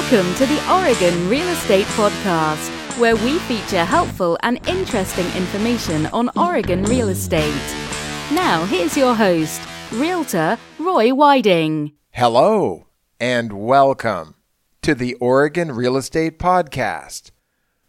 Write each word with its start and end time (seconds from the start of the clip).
Welcome 0.00 0.34
to 0.36 0.46
the 0.46 0.72
Oregon 0.72 1.28
Real 1.28 1.46
Estate 1.48 1.84
Podcast, 1.88 2.70
where 2.98 3.16
we 3.16 3.38
feature 3.40 3.84
helpful 3.84 4.38
and 4.42 4.58
interesting 4.66 5.26
information 5.36 6.06
on 6.06 6.30
Oregon 6.36 6.84
real 6.84 7.10
estate. 7.10 7.52
Now, 8.32 8.64
here's 8.64 8.96
your 8.96 9.14
host, 9.14 9.60
Realtor 9.92 10.56
Roy 10.78 11.10
Whiting. 11.10 11.92
Hello, 12.12 12.86
and 13.20 13.52
welcome 13.52 14.36
to 14.80 14.94
the 14.94 15.14
Oregon 15.16 15.70
Real 15.72 15.98
Estate 15.98 16.38
Podcast. 16.38 17.30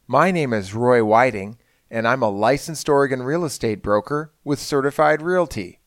My 0.06 0.32
name 0.32 0.52
is 0.52 0.76
Roy 0.76 1.06
Whiting, 1.06 1.58
and 1.90 2.06
I'm 2.06 2.22
a 2.22 2.30
licensed 2.30 2.90
Oregon 2.90 3.24
real 3.24 3.46
estate 3.46 3.82
broker 3.82 4.34
with 4.44 4.60
Certified 4.60 5.22
Realty. 5.22 5.80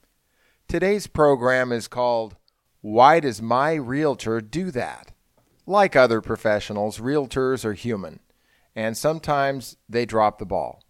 Today's 0.68 1.06
program 1.06 1.70
is 1.70 1.86
called 1.86 2.36
Why 2.80 3.20
Does 3.20 3.42
My 3.42 3.74
Realtor 3.74 4.40
Do 4.40 4.70
That? 4.70 5.10
Like 5.66 5.96
other 5.96 6.20
professionals, 6.20 6.98
realtors 6.98 7.64
are 7.64 7.72
human, 7.72 8.20
and 8.76 8.96
sometimes 8.96 9.78
they 9.88 10.04
drop 10.04 10.38
the 10.38 10.44
ball. 10.44 10.82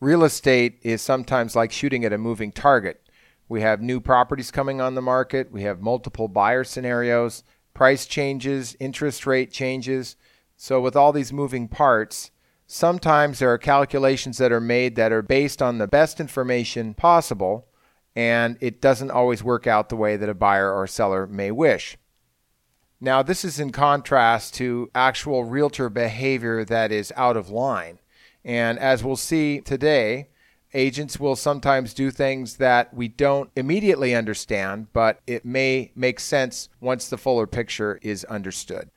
Real 0.00 0.22
estate 0.22 0.78
is 0.82 1.02
sometimes 1.02 1.56
like 1.56 1.72
shooting 1.72 2.04
at 2.04 2.12
a 2.12 2.18
moving 2.18 2.52
target. 2.52 3.02
We 3.48 3.62
have 3.62 3.82
new 3.82 4.00
properties 4.00 4.52
coming 4.52 4.80
on 4.80 4.94
the 4.94 5.02
market, 5.02 5.50
we 5.50 5.62
have 5.62 5.80
multiple 5.80 6.28
buyer 6.28 6.62
scenarios, 6.62 7.42
price 7.74 8.06
changes, 8.06 8.76
interest 8.78 9.26
rate 9.26 9.50
changes. 9.50 10.14
So, 10.56 10.80
with 10.80 10.94
all 10.94 11.12
these 11.12 11.32
moving 11.32 11.66
parts, 11.66 12.30
sometimes 12.68 13.40
there 13.40 13.52
are 13.52 13.58
calculations 13.58 14.38
that 14.38 14.52
are 14.52 14.60
made 14.60 14.94
that 14.94 15.12
are 15.12 15.22
based 15.22 15.60
on 15.60 15.78
the 15.78 15.88
best 15.88 16.20
information 16.20 16.94
possible, 16.94 17.66
and 18.14 18.58
it 18.60 18.80
doesn't 18.80 19.10
always 19.10 19.42
work 19.42 19.66
out 19.66 19.88
the 19.88 19.96
way 19.96 20.16
that 20.16 20.28
a 20.28 20.34
buyer 20.34 20.72
or 20.72 20.86
seller 20.86 21.26
may 21.26 21.50
wish. 21.50 21.98
Now, 23.06 23.22
this 23.22 23.44
is 23.44 23.60
in 23.60 23.70
contrast 23.70 24.54
to 24.54 24.90
actual 24.92 25.44
realtor 25.44 25.88
behavior 25.88 26.64
that 26.64 26.90
is 26.90 27.12
out 27.14 27.36
of 27.36 27.50
line. 27.50 28.00
And 28.44 28.80
as 28.80 29.04
we'll 29.04 29.14
see 29.14 29.60
today, 29.60 30.30
agents 30.74 31.20
will 31.20 31.36
sometimes 31.36 31.94
do 31.94 32.10
things 32.10 32.56
that 32.56 32.92
we 32.92 33.06
don't 33.06 33.48
immediately 33.54 34.12
understand, 34.12 34.88
but 34.92 35.20
it 35.24 35.44
may 35.44 35.92
make 35.94 36.18
sense 36.18 36.68
once 36.80 37.08
the 37.08 37.16
fuller 37.16 37.46
picture 37.46 38.00
is 38.02 38.24
understood. 38.24 38.90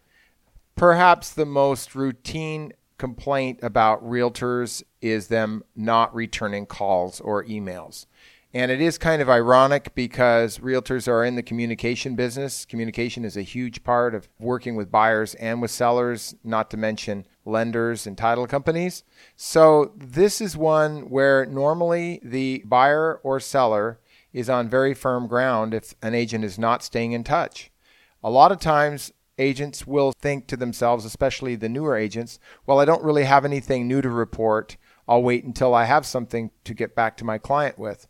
Perhaps 0.76 1.30
the 1.30 1.46
most 1.46 1.94
routine 1.94 2.74
complaint 2.98 3.60
about 3.62 4.04
realtors 4.04 4.82
is 5.04 5.28
them 5.28 5.64
not 5.76 6.16
returning 6.16 6.66
calls 6.66 7.22
or 7.22 7.44
emails. 7.44 8.08
And 8.52 8.72
it 8.72 8.82
is 8.82 8.98
kind 8.98 9.22
of 9.22 9.30
ironic 9.30 9.94
because 9.94 10.58
realtors 10.58 11.08
are 11.08 11.24
in 11.24 11.36
the 11.36 11.44
communication 11.44 12.16
business. 12.16 12.66
Communication 12.66 13.24
is 13.24 13.38
a 13.38 13.44
huge 13.44 13.84
part 13.84 14.16
of 14.16 14.28
working 14.40 14.76
with 14.76 14.92
buyers 14.92 15.36
and 15.36 15.62
with 15.62 15.70
sellers, 15.70 16.34
not 16.44 16.72
to 16.72 16.78
mention 16.78 17.28
lenders 17.46 18.08
and 18.08 18.18
title 18.18 18.48
companies. 18.48 19.04
So, 19.36 19.94
this 19.96 20.42
is 20.42 20.58
one 20.58 21.12
where 21.12 21.46
normally 21.46 22.20
the 22.24 22.64
buyer 22.66 23.20
or 23.22 23.40
seller 23.40 24.00
is 24.34 24.50
on 24.50 24.68
very 24.68 24.96
firm 24.96 25.28
ground 25.28 25.76
if 25.76 25.94
an 26.02 26.16
agent 26.16 26.44
is 26.44 26.58
not 26.58 26.84
staying 26.84 27.12
in 27.12 27.24
touch. 27.24 27.70
A 28.24 28.32
lot 28.32 28.52
of 28.52 28.60
times, 28.60 29.14
agents 29.38 29.86
will 29.86 30.12
think 30.12 30.48
to 30.48 30.58
themselves, 30.58 31.06
especially 31.06 31.56
the 31.56 31.70
newer 31.70 31.96
agents, 31.96 32.40
well, 32.66 32.80
I 32.80 32.86
don't 32.86 33.04
really 33.04 33.26
have 33.26 33.46
anything 33.46 33.88
new 33.88 34.02
to 34.02 34.10
report. 34.10 34.76
I'll 35.08 35.22
wait 35.22 35.44
until 35.44 35.76
I 35.76 35.86
have 35.86 36.06
something 36.06 36.50
to 36.64 36.74
get 36.74 36.96
back 36.96 37.16
to 37.18 37.26
my 37.26 37.38
client 37.38 37.78
with. 37.78 38.08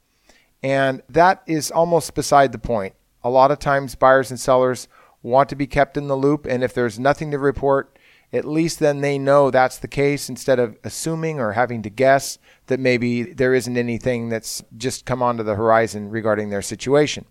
And 0.61 1.01
that 1.09 1.41
is 1.45 1.71
almost 1.71 2.15
beside 2.15 2.51
the 2.51 2.59
point. 2.59 2.93
A 3.23 3.29
lot 3.29 3.51
of 3.51 3.59
times, 3.59 3.95
buyers 3.95 4.29
and 4.29 4.39
sellers 4.39 4.87
want 5.21 5.49
to 5.49 5.55
be 5.55 5.67
kept 5.67 5.97
in 5.97 6.07
the 6.07 6.15
loop. 6.15 6.45
And 6.45 6.63
if 6.63 6.73
there's 6.73 6.99
nothing 6.99 7.31
to 7.31 7.37
report, 7.37 7.97
at 8.31 8.45
least 8.45 8.79
then 8.79 9.01
they 9.01 9.17
know 9.17 9.49
that's 9.49 9.77
the 9.77 9.87
case 9.87 10.29
instead 10.29 10.59
of 10.59 10.77
assuming 10.83 11.39
or 11.39 11.53
having 11.53 11.81
to 11.83 11.89
guess 11.89 12.37
that 12.67 12.79
maybe 12.79 13.23
there 13.23 13.53
isn't 13.53 13.77
anything 13.77 14.29
that's 14.29 14.63
just 14.77 15.05
come 15.05 15.23
onto 15.23 15.43
the 15.43 15.55
horizon 15.55 16.09
regarding 16.09 16.49
their 16.49 16.61
situation. 16.61 17.25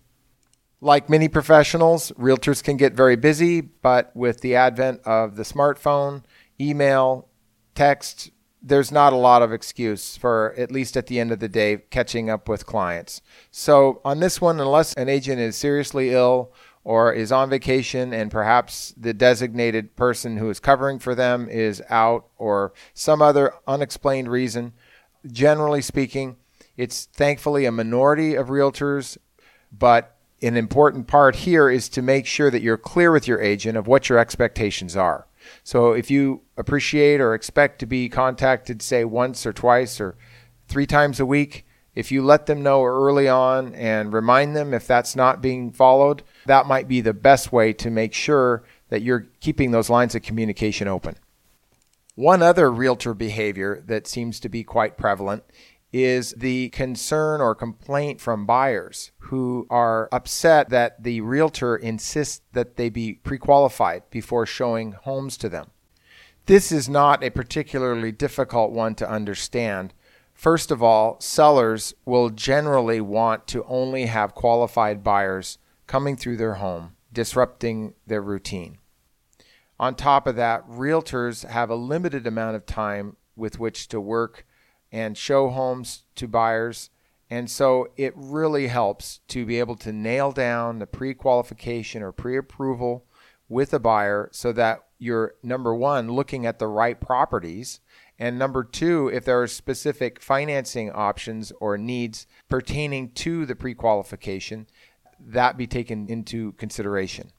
Like 0.81 1.09
many 1.09 1.27
professionals, 1.27 2.11
realtors 2.11 2.63
can 2.63 2.77
get 2.77 2.93
very 2.93 3.15
busy, 3.15 3.61
but 3.61 4.15
with 4.15 4.41
the 4.41 4.55
advent 4.55 5.01
of 5.05 5.35
the 5.35 5.43
smartphone, 5.43 6.23
email, 6.59 7.27
text, 7.75 8.31
there's 8.61 8.91
not 8.91 9.13
a 9.13 9.17
lot 9.17 9.41
of 9.41 9.53
excuse 9.53 10.17
for 10.17 10.53
at 10.57 10.71
least 10.71 10.97
at 10.97 11.07
the 11.07 11.19
end 11.19 11.31
of 11.31 11.39
the 11.39 11.49
day 11.49 11.77
catching 11.89 12.29
up 12.29 12.49
with 12.49 12.65
clients. 12.65 13.21
So 13.51 14.01
on 14.03 14.19
this 14.19 14.41
one, 14.41 14.59
unless 14.59 14.93
an 14.93 15.09
agent 15.09 15.39
is 15.39 15.55
seriously 15.55 16.11
ill 16.11 16.51
or 16.83 17.13
is 17.13 17.31
on 17.31 17.49
vacation 17.49 18.13
and 18.13 18.31
perhaps 18.31 18.93
the 18.97 19.13
designated 19.13 19.95
person 19.95 20.37
who 20.37 20.49
is 20.49 20.59
covering 20.59 20.99
for 20.99 21.15
them 21.15 21.47
is 21.47 21.81
out 21.89 22.27
or 22.37 22.73
some 22.93 23.21
other 23.21 23.53
unexplained 23.67 24.29
reason, 24.29 24.73
generally 25.31 25.81
speaking, 25.81 26.37
it's 26.75 27.05
thankfully 27.05 27.65
a 27.65 27.71
minority 27.71 28.35
of 28.35 28.47
realtors, 28.47 29.17
but 29.71 30.15
an 30.41 30.55
important 30.55 31.07
part 31.07 31.35
here 31.37 31.69
is 31.69 31.89
to 31.89 32.01
make 32.01 32.25
sure 32.25 32.49
that 32.49 32.61
you're 32.61 32.77
clear 32.77 33.11
with 33.11 33.27
your 33.27 33.41
agent 33.41 33.77
of 33.77 33.87
what 33.87 34.07
your 34.09 34.17
expectations 34.17 34.95
are. 34.95 35.27
So 35.63 35.93
if 35.93 36.09
you 36.11 36.41
appreciate 36.57 37.21
or 37.21 37.33
expect 37.33 37.79
to 37.79 37.85
be 37.85 38.09
contacted, 38.09 38.81
say 38.81 39.05
once 39.05 39.45
or 39.45 39.53
twice 39.53 39.99
or 39.99 40.15
three 40.67 40.85
times 40.85 41.19
a 41.19 41.25
week, 41.25 41.65
if 41.95 42.11
you 42.11 42.23
let 42.23 42.45
them 42.45 42.63
know 42.63 42.85
early 42.85 43.27
on 43.27 43.73
and 43.75 44.13
remind 44.13 44.55
them 44.55 44.73
if 44.73 44.87
that's 44.87 45.15
not 45.15 45.41
being 45.41 45.71
followed, 45.71 46.23
that 46.45 46.67
might 46.67 46.87
be 46.87 47.01
the 47.01 47.13
best 47.13 47.51
way 47.51 47.73
to 47.73 47.89
make 47.89 48.13
sure 48.13 48.63
that 48.89 49.01
you're 49.01 49.27
keeping 49.41 49.71
those 49.71 49.89
lines 49.89 50.15
of 50.15 50.21
communication 50.21 50.87
open. 50.87 51.15
One 52.15 52.41
other 52.41 52.71
realtor 52.71 53.13
behavior 53.13 53.83
that 53.87 54.07
seems 54.07 54.39
to 54.41 54.49
be 54.49 54.63
quite 54.63 54.97
prevalent 54.97 55.43
is 55.91 56.33
the 56.37 56.69
concern 56.69 57.41
or 57.41 57.55
complaint 57.55 58.21
from 58.21 58.45
buyers 58.45 59.11
who 59.17 59.65
are 59.69 60.07
upset 60.11 60.69
that 60.69 61.03
the 61.03 61.21
realtor 61.21 61.75
insists 61.75 62.41
that 62.53 62.75
they 62.75 62.89
be 62.89 63.13
pre 63.13 63.37
qualified 63.37 64.03
before 64.11 64.45
showing 64.45 64.91
homes 64.91 65.37
to 65.37 65.49
them. 65.49 65.71
This 66.45 66.71
is 66.71 66.89
not 66.89 67.23
a 67.23 67.29
particularly 67.29 68.11
difficult 68.11 68.71
one 68.71 68.95
to 68.95 69.09
understand. 69.09 69.93
First 70.33 70.71
of 70.71 70.81
all, 70.81 71.19
sellers 71.19 71.93
will 72.05 72.29
generally 72.29 73.01
want 73.01 73.47
to 73.47 73.63
only 73.65 74.05
have 74.05 74.35
qualified 74.35 75.03
buyers 75.03 75.57
coming 75.85 76.15
through 76.15 76.37
their 76.37 76.55
home, 76.55 76.95
disrupting 77.11 77.93
their 78.07 78.21
routine. 78.21 78.77
On 79.79 79.95
top 79.95 80.27
of 80.27 80.35
that, 80.35 80.67
realtors 80.67 81.45
have 81.47 81.69
a 81.69 81.75
limited 81.75 82.27
amount 82.27 82.55
of 82.55 82.65
time 82.65 83.15
with 83.35 83.59
which 83.59 83.87
to 83.89 83.99
work 83.99 84.45
and 84.91 85.17
show 85.17 85.49
homes 85.49 86.03
to 86.15 86.27
buyers. 86.27 86.89
And 87.29 87.49
so 87.49 87.89
it 87.95 88.13
really 88.15 88.67
helps 88.67 89.19
to 89.27 89.45
be 89.45 89.59
able 89.59 89.75
to 89.77 89.93
nail 89.93 90.31
down 90.31 90.79
the 90.79 90.87
pre 90.87 91.13
qualification 91.13 92.01
or 92.01 92.11
pre 92.11 92.37
approval 92.37 93.05
with 93.47 93.73
a 93.73 93.79
buyer 93.79 94.29
so 94.31 94.51
that 94.53 94.85
you're 94.97 95.35
number 95.41 95.73
one, 95.73 96.11
looking 96.11 96.45
at 96.45 96.59
the 96.59 96.67
right 96.67 96.99
properties. 96.99 97.79
And 98.17 98.37
number 98.37 98.63
two, 98.63 99.09
if 99.13 99.23
there 99.23 99.41
are 99.41 99.47
specific 99.47 100.21
financing 100.21 100.91
options 100.91 101.53
or 101.61 101.77
needs 101.77 102.27
pertaining 102.49 103.11
to 103.11 103.45
the 103.45 103.55
pre 103.55 103.73
qualification, 103.73 104.67
that 105.19 105.57
be 105.57 105.67
taken 105.67 106.07
into 106.07 106.53
consideration. 106.53 107.31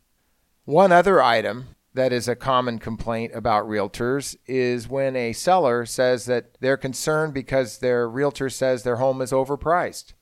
One 0.65 0.93
other 0.93 1.23
item 1.23 1.75
that 1.95 2.13
is 2.13 2.29
a 2.29 2.37
common 2.37 2.79
complaint 2.79 3.33
about 3.35 3.67
realtors 3.67 4.37
is 4.47 4.89
when 4.89 5.17
a 5.17 5.33
seller 5.33 5.85
says 5.85 6.27
that 6.27 6.57
they're 6.61 6.77
concerned 6.77 7.35
because 7.35 7.79
their 7.79 8.09
realtor 8.09 8.49
says 8.49 8.83
their 8.83 8.97
home 8.97 9.21
is 9.21 9.33
overpriced. 9.33 10.13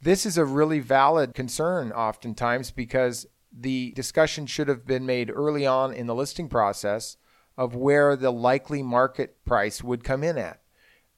This 0.00 0.24
is 0.24 0.38
a 0.38 0.44
really 0.44 0.78
valid 0.78 1.34
concern 1.34 1.90
oftentimes 1.90 2.70
because 2.70 3.26
the 3.52 3.92
discussion 3.92 4.46
should 4.46 4.68
have 4.68 4.86
been 4.86 5.04
made 5.04 5.32
early 5.34 5.66
on 5.66 5.92
in 5.92 6.06
the 6.06 6.14
listing 6.14 6.48
process 6.48 7.16
of 7.56 7.74
where 7.74 8.14
the 8.14 8.30
likely 8.30 8.82
market 8.82 9.44
price 9.44 9.82
would 9.82 10.04
come 10.04 10.22
in 10.22 10.38
at. 10.38 10.60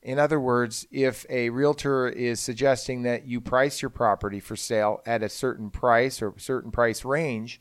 In 0.03 0.19
other 0.19 0.41
words, 0.41 0.87
if 0.91 1.27
a 1.29 1.51
realtor 1.51 2.09
is 2.09 2.41
suggesting 2.41 3.03
that 3.03 3.27
you 3.27 3.43
price 3.43 3.83
your 3.83 3.91
property 3.91 4.41
for 4.41 4.57
sale 4.57 5.03
at 5.05 5.23
a 5.23 5.29
certain 5.29 5.69
price 5.69 6.23
or 6.23 6.33
certain 6.39 6.71
price 6.71 7.05
range, 7.05 7.61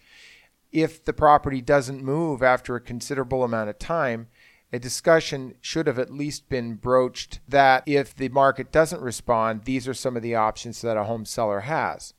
if 0.71 1.03
the 1.03 1.13
property 1.13 1.61
doesn't 1.61 2.03
move 2.03 2.43
after 2.43 2.75
a 2.75 2.81
considerable 2.81 3.43
amount 3.43 3.69
of 3.69 3.79
time, 3.79 4.27
a 4.71 4.79
discussion 4.79 5.55
should 5.61 5.87
have 5.87 5.97
at 5.97 6.13
least 6.13 6.47
been 6.47 6.75
broached 6.75 7.39
that 7.47 7.83
if 7.87 8.15
the 8.15 8.29
market 8.29 8.71
doesn't 8.71 9.01
respond, 9.01 9.65
these 9.65 9.87
are 9.87 9.93
some 9.93 10.15
of 10.15 10.21
the 10.21 10.35
options 10.35 10.81
that 10.81 10.97
a 10.97 11.05
home 11.05 11.25
seller 11.25 11.61
has. 11.61 12.13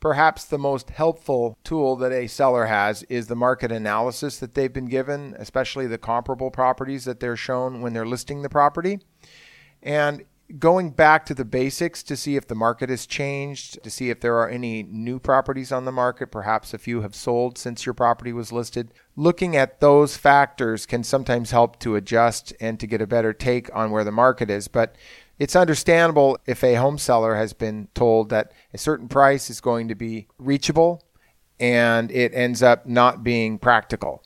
Perhaps 0.00 0.44
the 0.44 0.58
most 0.58 0.90
helpful 0.90 1.58
tool 1.64 1.96
that 1.96 2.12
a 2.12 2.26
seller 2.26 2.66
has 2.66 3.02
is 3.04 3.26
the 3.26 3.36
market 3.36 3.72
analysis 3.72 4.38
that 4.38 4.54
they've 4.54 4.72
been 4.72 4.88
given, 4.88 5.34
especially 5.38 5.86
the 5.86 5.98
comparable 5.98 6.50
properties 6.50 7.04
that 7.04 7.20
they're 7.20 7.36
shown 7.36 7.80
when 7.80 7.92
they're 7.92 8.06
listing 8.06 8.42
the 8.42 8.48
property. 8.50 9.00
And 9.82 10.24
going 10.58 10.90
back 10.90 11.24
to 11.26 11.34
the 11.34 11.44
basics 11.44 12.02
to 12.02 12.16
see 12.16 12.36
if 12.36 12.46
the 12.46 12.54
market 12.54 12.90
has 12.90 13.06
changed, 13.06 13.82
to 13.82 13.90
see 13.90 14.10
if 14.10 14.20
there 14.20 14.36
are 14.36 14.48
any 14.48 14.82
new 14.82 15.18
properties 15.18 15.72
on 15.72 15.84
the 15.84 15.92
market, 15.92 16.30
perhaps 16.30 16.74
a 16.74 16.78
few 16.78 17.00
have 17.00 17.14
sold 17.14 17.56
since 17.56 17.86
your 17.86 17.94
property 17.94 18.32
was 18.32 18.52
listed. 18.52 18.92
Looking 19.16 19.56
at 19.56 19.80
those 19.80 20.16
factors 20.16 20.86
can 20.86 21.02
sometimes 21.02 21.50
help 21.50 21.78
to 21.80 21.96
adjust 21.96 22.52
and 22.60 22.78
to 22.78 22.86
get 22.86 23.00
a 23.00 23.06
better 23.06 23.32
take 23.32 23.74
on 23.74 23.90
where 23.90 24.04
the 24.04 24.12
market 24.12 24.50
is. 24.50 24.68
But 24.68 24.96
it's 25.38 25.56
understandable 25.56 26.38
if 26.46 26.62
a 26.62 26.74
home 26.74 26.98
seller 26.98 27.36
has 27.36 27.52
been 27.52 27.88
told 27.94 28.28
that 28.28 28.52
a 28.72 28.78
certain 28.78 29.08
price 29.08 29.50
is 29.50 29.60
going 29.60 29.88
to 29.88 29.94
be 29.94 30.28
reachable 30.38 31.02
and 31.58 32.10
it 32.10 32.34
ends 32.34 32.62
up 32.62 32.86
not 32.86 33.24
being 33.24 33.58
practical. 33.58 34.22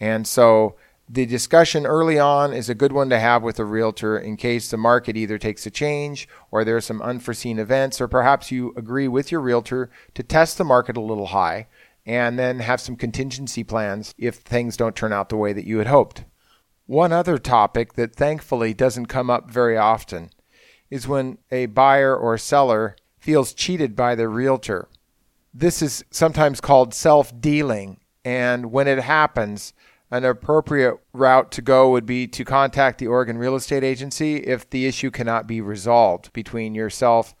And 0.00 0.26
so 0.26 0.76
the 1.12 1.26
discussion 1.26 1.86
early 1.86 2.20
on 2.20 2.52
is 2.52 2.68
a 2.68 2.74
good 2.74 2.92
one 2.92 3.10
to 3.10 3.18
have 3.18 3.42
with 3.42 3.58
a 3.58 3.64
realtor 3.64 4.16
in 4.16 4.36
case 4.36 4.70
the 4.70 4.76
market 4.76 5.16
either 5.16 5.38
takes 5.38 5.66
a 5.66 5.70
change 5.70 6.28
or 6.52 6.64
there 6.64 6.76
are 6.76 6.80
some 6.80 7.02
unforeseen 7.02 7.58
events, 7.58 8.00
or 8.00 8.06
perhaps 8.06 8.52
you 8.52 8.72
agree 8.76 9.08
with 9.08 9.32
your 9.32 9.40
realtor 9.40 9.90
to 10.14 10.22
test 10.22 10.56
the 10.56 10.64
market 10.64 10.96
a 10.96 11.00
little 11.00 11.26
high 11.26 11.66
and 12.06 12.38
then 12.38 12.60
have 12.60 12.80
some 12.80 12.94
contingency 12.94 13.64
plans 13.64 14.14
if 14.18 14.36
things 14.36 14.76
don't 14.76 14.94
turn 14.94 15.12
out 15.12 15.30
the 15.30 15.36
way 15.36 15.52
that 15.52 15.66
you 15.66 15.78
had 15.78 15.88
hoped. 15.88 16.24
One 16.86 17.12
other 17.12 17.38
topic 17.38 17.94
that 17.94 18.14
thankfully 18.14 18.72
doesn't 18.72 19.06
come 19.06 19.30
up 19.30 19.50
very 19.50 19.76
often 19.76 20.30
is 20.90 21.08
when 21.08 21.38
a 21.50 21.66
buyer 21.66 22.16
or 22.16 22.38
seller 22.38 22.94
feels 23.18 23.52
cheated 23.52 23.96
by 23.96 24.14
their 24.14 24.30
realtor. 24.30 24.88
This 25.52 25.82
is 25.82 26.04
sometimes 26.12 26.60
called 26.60 26.94
self 26.94 27.38
dealing, 27.40 27.98
and 28.24 28.70
when 28.70 28.86
it 28.86 29.00
happens, 29.00 29.72
an 30.10 30.24
appropriate 30.24 30.98
route 31.12 31.52
to 31.52 31.62
go 31.62 31.90
would 31.90 32.06
be 32.06 32.26
to 32.26 32.44
contact 32.44 32.98
the 32.98 33.06
Oregon 33.06 33.38
Real 33.38 33.54
Estate 33.54 33.84
Agency 33.84 34.38
if 34.38 34.68
the 34.68 34.86
issue 34.86 35.10
cannot 35.10 35.46
be 35.46 35.60
resolved 35.60 36.32
between 36.32 36.74
yourself 36.74 37.34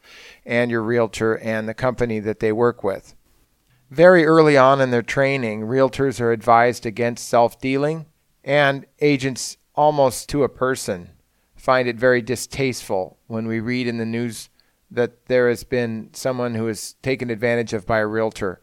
and 0.46 0.70
your 0.70 0.82
realtor 0.82 1.36
and 1.38 1.68
the 1.68 1.74
company 1.74 2.20
that 2.20 2.38
they 2.38 2.52
work 2.52 2.84
with. 2.84 3.14
Very 3.90 4.24
early 4.24 4.56
on 4.56 4.80
in 4.80 4.92
their 4.92 5.02
training, 5.02 5.62
realtors 5.62 6.20
are 6.20 6.30
advised 6.30 6.86
against 6.86 7.28
self 7.28 7.60
dealing, 7.60 8.06
and 8.44 8.86
agents 9.00 9.56
almost 9.74 10.28
to 10.28 10.44
a 10.44 10.48
person 10.48 11.10
find 11.56 11.88
it 11.88 11.96
very 11.96 12.22
distasteful 12.22 13.18
when 13.26 13.46
we 13.46 13.60
read 13.60 13.86
in 13.86 13.98
the 13.98 14.06
news 14.06 14.48
that 14.90 15.26
there 15.26 15.48
has 15.48 15.64
been 15.64 16.08
someone 16.12 16.54
who 16.54 16.68
is 16.68 16.94
taken 17.02 17.30
advantage 17.30 17.72
of 17.72 17.86
by 17.86 17.98
a 17.98 18.06
realtor. 18.06 18.60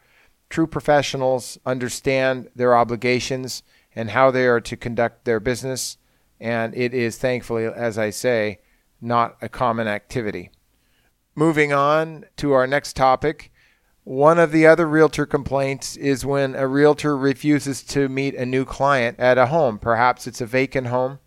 True 0.50 0.68
professionals 0.68 1.58
understand 1.66 2.50
their 2.56 2.76
obligations 2.76 3.64
and 3.98 4.12
how 4.12 4.30
they 4.30 4.46
are 4.46 4.62
to 4.62 4.78
conduct 4.78 5.26
their 5.26 5.40
business. 5.40 5.98
And 6.40 6.78
it 6.78 6.94
is 6.94 7.18
thankfully, 7.18 7.66
as 7.66 7.98
I 7.98 8.12
say, 8.12 8.60
not 9.02 9.36
a 9.42 9.50
common 9.50 9.88
activity. 9.88 10.52
Moving 11.34 11.74
on 11.74 12.26
to 12.38 12.52
our 12.52 12.68
next 12.68 12.96
topic. 12.96 13.52
One 14.04 14.38
of 14.38 14.52
the 14.52 14.68
other 14.68 14.88
realtor 14.88 15.26
complaints 15.26 15.98
is 15.98 16.24
when 16.24 16.54
a 16.54 16.68
realtor 16.68 17.18
refuses 17.18 17.82
to 17.86 18.08
meet 18.08 18.36
a 18.36 18.46
new 18.46 18.66
client 18.66 19.20
at 19.20 19.40
a 19.40 19.48
home. 19.48 19.80
Perhaps 19.80 20.28
it's 20.28 20.42
a 20.42 20.46
vacant 20.46 20.88
home. 20.88 21.18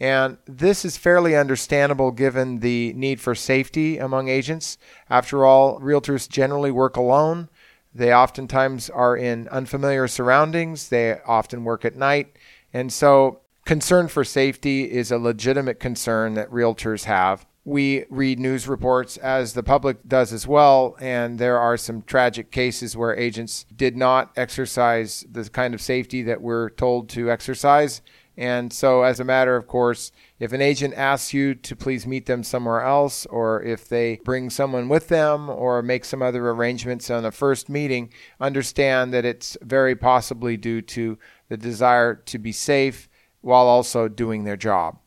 And 0.00 0.38
this 0.46 0.84
is 0.84 0.96
fairly 0.96 1.36
understandable 1.36 2.10
given 2.10 2.58
the 2.58 2.92
need 2.94 3.20
for 3.20 3.36
safety 3.36 3.98
among 3.98 4.28
agents. 4.28 4.78
After 5.08 5.46
all, 5.46 5.78
realtors 5.80 6.28
generally 6.28 6.72
work 6.72 6.96
alone 6.96 7.50
they 7.96 8.12
oftentimes 8.12 8.90
are 8.90 9.16
in 9.16 9.48
unfamiliar 9.48 10.06
surroundings. 10.06 10.90
They 10.90 11.18
often 11.26 11.64
work 11.64 11.84
at 11.84 11.96
night. 11.96 12.36
And 12.72 12.92
so, 12.92 13.40
concern 13.64 14.08
for 14.08 14.22
safety 14.22 14.90
is 14.90 15.10
a 15.10 15.18
legitimate 15.18 15.80
concern 15.80 16.34
that 16.34 16.50
realtors 16.50 17.04
have. 17.04 17.46
We 17.64 18.04
read 18.10 18.38
news 18.38 18.68
reports 18.68 19.16
as 19.16 19.54
the 19.54 19.62
public 19.62 20.06
does 20.06 20.32
as 20.32 20.46
well, 20.46 20.96
and 21.00 21.38
there 21.38 21.58
are 21.58 21.76
some 21.76 22.02
tragic 22.02 22.52
cases 22.52 22.96
where 22.96 23.16
agents 23.16 23.64
did 23.74 23.96
not 23.96 24.30
exercise 24.36 25.26
the 25.28 25.48
kind 25.48 25.74
of 25.74 25.80
safety 25.80 26.22
that 26.22 26.42
we're 26.42 26.70
told 26.70 27.08
to 27.10 27.30
exercise. 27.30 28.02
And 28.36 28.72
so, 28.72 29.02
as 29.02 29.18
a 29.18 29.24
matter 29.24 29.56
of 29.56 29.66
course, 29.66 30.12
if 30.38 30.52
an 30.52 30.60
agent 30.60 30.92
asks 30.94 31.32
you 31.32 31.54
to 31.54 31.74
please 31.74 32.06
meet 32.06 32.26
them 32.26 32.42
somewhere 32.42 32.82
else, 32.82 33.24
or 33.26 33.62
if 33.62 33.88
they 33.88 34.20
bring 34.24 34.50
someone 34.50 34.86
with 34.88 35.06
them, 35.08 35.48
or 35.48 35.80
make 35.82 36.04
some 36.04 36.20
other 36.20 36.50
arrangements 36.50 37.08
on 37.10 37.24
a 37.24 37.30
first 37.30 37.70
meeting, 37.70 38.12
understand 38.40 39.14
that 39.14 39.24
it's 39.24 39.56
very 39.62 39.96
possibly 39.96 40.58
due 40.58 40.82
to 40.82 41.16
the 41.48 41.56
desire 41.56 42.14
to 42.14 42.38
be 42.38 42.52
safe 42.52 43.08
while 43.40 43.66
also 43.66 44.08
doing 44.08 44.44
their 44.44 44.56
job. 44.56 44.98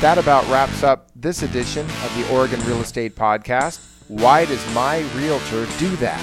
That 0.00 0.18
about 0.18 0.46
wraps 0.48 0.82
up 0.82 1.12
this 1.14 1.42
edition 1.42 1.86
of 1.86 2.16
the 2.16 2.28
Oregon 2.32 2.60
Real 2.64 2.80
Estate 2.80 3.14
Podcast. 3.14 3.78
Why 4.08 4.44
does 4.44 4.74
my 4.74 5.02
realtor 5.14 5.66
do 5.78 5.94
that? 5.96 6.18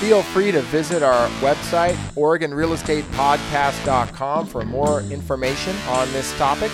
Feel 0.00 0.22
free 0.22 0.52
to 0.52 0.62
visit 0.62 1.02
our 1.02 1.28
website, 1.40 1.96
OregonRealEstatePodcast.com, 2.14 4.46
for 4.46 4.64
more 4.64 5.02
information 5.02 5.76
on 5.88 6.10
this 6.12 6.32
topic. 6.38 6.70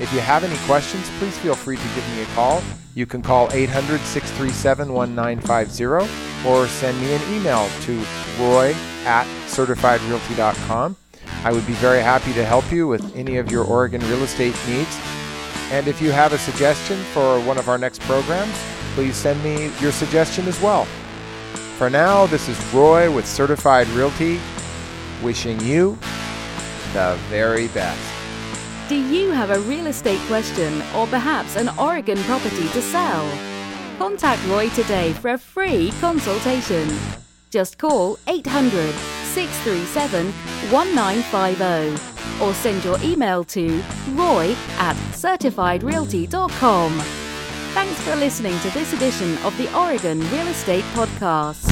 If 0.00 0.10
you 0.14 0.20
have 0.20 0.44
any 0.44 0.56
questions, 0.66 1.10
please 1.18 1.36
feel 1.36 1.54
free 1.54 1.76
to 1.76 1.82
give 1.94 2.08
me 2.16 2.22
a 2.22 2.26
call. 2.34 2.62
You 2.94 3.04
can 3.04 3.20
call 3.20 3.50
800 3.52 4.00
637 4.00 4.92
1950 4.92 6.48
or 6.48 6.66
send 6.66 6.98
me 7.00 7.12
an 7.12 7.34
email 7.34 7.68
to 7.82 7.98
roy 8.38 8.74
at 9.04 9.26
certifiedrealty.com. 9.46 10.96
I 11.44 11.52
would 11.52 11.66
be 11.66 11.74
very 11.74 12.00
happy 12.00 12.32
to 12.32 12.44
help 12.44 12.72
you 12.72 12.88
with 12.88 13.14
any 13.14 13.36
of 13.36 13.50
your 13.50 13.64
Oregon 13.64 14.00
real 14.08 14.22
estate 14.22 14.56
needs. 14.66 14.98
And 15.70 15.86
if 15.86 16.00
you 16.00 16.10
have 16.12 16.32
a 16.32 16.38
suggestion 16.38 16.98
for 17.12 17.38
one 17.40 17.58
of 17.58 17.68
our 17.68 17.78
next 17.78 18.00
programs, 18.02 18.58
please 18.94 19.16
send 19.16 19.42
me 19.44 19.70
your 19.80 19.92
suggestion 19.92 20.48
as 20.48 20.60
well. 20.62 20.86
For 21.76 21.90
now, 21.90 22.26
this 22.26 22.48
is 22.48 22.58
Roy 22.72 23.10
with 23.14 23.26
Certified 23.26 23.86
Realty, 23.88 24.40
wishing 25.22 25.60
you 25.60 25.98
the 26.92 27.18
very 27.28 27.68
best. 27.68 28.09
Do 28.90 28.96
you 28.96 29.30
have 29.30 29.50
a 29.50 29.60
real 29.60 29.86
estate 29.86 30.18
question 30.26 30.82
or 30.96 31.06
perhaps 31.06 31.54
an 31.54 31.68
Oregon 31.78 32.18
property 32.24 32.66
to 32.70 32.82
sell? 32.82 33.24
Contact 33.98 34.44
Roy 34.48 34.68
today 34.70 35.12
for 35.12 35.30
a 35.30 35.38
free 35.38 35.92
consultation. 36.00 36.88
Just 37.50 37.78
call 37.78 38.18
800 38.26 38.92
637 39.26 40.32
1950 40.72 42.44
or 42.44 42.52
send 42.52 42.84
your 42.84 42.98
email 43.04 43.44
to 43.44 43.80
roy 44.08 44.56
at 44.80 44.96
certifiedrealty.com. 45.12 46.98
Thanks 47.74 48.00
for 48.00 48.16
listening 48.16 48.58
to 48.58 48.70
this 48.70 48.92
edition 48.92 49.38
of 49.44 49.56
the 49.56 49.72
Oregon 49.78 50.18
Real 50.32 50.48
Estate 50.48 50.84
Podcast. 50.94 51.69